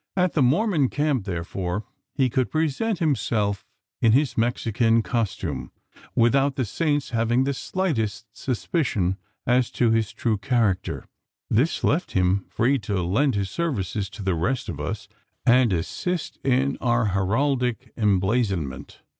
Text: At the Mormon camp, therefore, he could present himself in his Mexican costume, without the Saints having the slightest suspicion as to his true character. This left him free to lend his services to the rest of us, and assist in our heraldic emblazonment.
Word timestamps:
At 0.17 0.33
the 0.33 0.41
Mormon 0.41 0.89
camp, 0.89 1.25
therefore, 1.25 1.85
he 2.15 2.27
could 2.27 2.49
present 2.49 2.97
himself 2.97 3.63
in 4.01 4.13
his 4.13 4.35
Mexican 4.35 5.03
costume, 5.03 5.71
without 6.15 6.55
the 6.55 6.65
Saints 6.65 7.11
having 7.11 7.43
the 7.43 7.53
slightest 7.53 8.25
suspicion 8.35 9.17
as 9.45 9.69
to 9.69 9.91
his 9.91 10.11
true 10.11 10.39
character. 10.39 11.05
This 11.51 11.83
left 11.83 12.13
him 12.13 12.45
free 12.49 12.79
to 12.79 12.99
lend 13.03 13.35
his 13.35 13.51
services 13.51 14.09
to 14.09 14.23
the 14.23 14.33
rest 14.33 14.69
of 14.69 14.79
us, 14.79 15.07
and 15.45 15.71
assist 15.71 16.39
in 16.43 16.77
our 16.81 17.09
heraldic 17.13 17.93
emblazonment. 17.95 19.03